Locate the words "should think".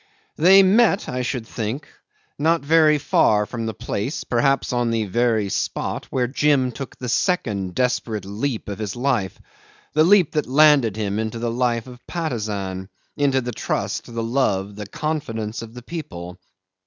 1.21-1.87